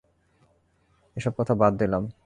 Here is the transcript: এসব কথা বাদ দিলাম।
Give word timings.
এসব 1.17 1.33
কথা 1.37 1.53
বাদ 1.55 1.73
দিলাম। 1.79 2.03